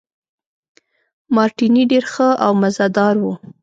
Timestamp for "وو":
3.23-3.33